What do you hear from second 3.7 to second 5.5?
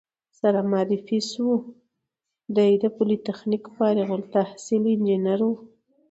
فارغ التحصیل انجینر